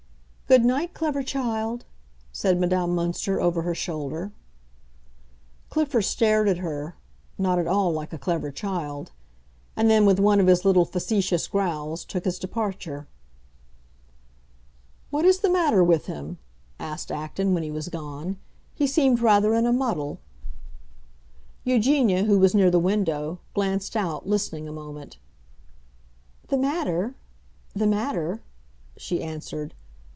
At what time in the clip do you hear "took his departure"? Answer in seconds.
12.03-13.07